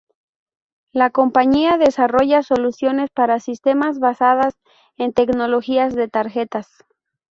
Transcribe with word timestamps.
La 0.91 1.11
compañía 1.11 1.77
desarrolla 1.77 2.41
soluciones 2.41 3.11
para 3.11 3.39
sistemas 3.39 3.99
basadas 3.99 4.55
en 4.97 5.13
tecnologías 5.13 5.93
de 5.93 6.07
tarjetas. 6.07 6.83